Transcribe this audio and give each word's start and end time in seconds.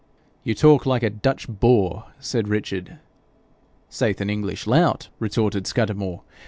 'You 0.43 0.55
talk 0.55 0.87
like 0.87 1.03
a 1.03 1.11
Dutch 1.11 1.47
boor,' 1.47 2.05
said 2.17 2.47
Richard. 2.47 2.97
'Saith 3.87 4.19
an 4.19 4.31
English 4.31 4.65
lout,' 4.65 5.09
retorted 5.19 5.67
Scudamore. 5.67 6.23